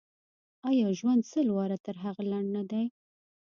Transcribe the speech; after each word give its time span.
آیا 0.69 0.87
ژوند 0.99 1.21
سل 1.31 1.47
واره 1.51 1.77
تر 1.85 1.95
هغه 2.03 2.21
لنډ 2.31 2.47
نه 2.57 2.63
دی. 2.71 2.85